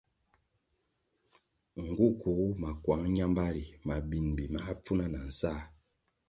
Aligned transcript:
Nğu 1.85 2.07
kuğu 2.21 2.45
makuang 2.61 3.05
ñambari 3.17 3.65
mabimbi 3.87 4.45
máh 4.53 4.69
pfuna 4.81 5.05
na 5.13 5.19
nsáh. 5.29 5.61